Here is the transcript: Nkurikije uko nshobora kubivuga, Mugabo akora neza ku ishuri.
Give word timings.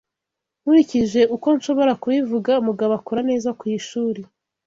Nkurikije 0.61 1.21
uko 1.35 1.47
nshobora 1.57 1.91
kubivuga, 2.01 2.51
Mugabo 2.67 2.91
akora 2.99 3.21
neza 3.29 3.49
ku 3.59 3.63
ishuri. 3.77 4.21